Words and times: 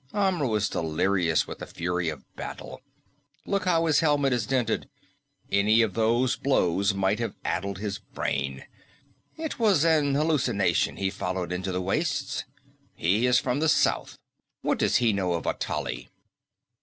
Amra 0.15 0.47
was 0.47 0.67
delirious 0.67 1.45
with 1.45 1.59
the 1.59 1.67
fury 1.67 2.09
of 2.09 2.23
battle. 2.35 2.81
Look 3.45 3.65
how 3.65 3.85
his 3.85 3.99
helmet 3.99 4.33
is 4.33 4.47
dinted. 4.47 4.89
Any 5.51 5.83
of 5.83 5.93
those 5.93 6.35
blows 6.35 6.95
might 6.95 7.19
have 7.19 7.35
addled 7.45 7.77
his 7.77 7.99
brain. 7.99 8.65
It 9.37 9.59
was 9.59 9.83
an 9.85 10.15
hallucination 10.15 10.97
he 10.97 11.11
followed 11.11 11.51
into 11.51 11.71
the 11.71 11.83
wastes. 11.83 12.45
He 12.95 13.27
is 13.27 13.37
from 13.39 13.59
the 13.59 13.69
south; 13.69 14.17
what 14.63 14.79
does 14.79 14.95
he 14.95 15.13
know 15.13 15.33
of 15.33 15.43
Atali?" 15.43 16.09